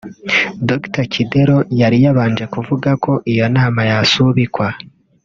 Dr 0.67 1.05
Kidero 1.13 1.57
yari 1.81 1.97
yabanje 2.05 2.45
kuvuga 2.53 2.89
ko 3.03 3.11
iyo 3.31 3.45
nama 3.55 3.81
yasubikwa 3.89 4.67